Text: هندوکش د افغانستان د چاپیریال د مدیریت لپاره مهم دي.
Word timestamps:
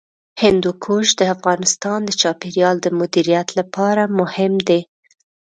هندوکش 0.41 1.07
د 1.19 1.21
افغانستان 1.35 1.99
د 2.05 2.09
چاپیریال 2.21 2.75
د 2.81 2.87
مدیریت 2.99 3.47
لپاره 3.59 4.03
مهم 4.19 4.53
دي. 4.67 4.81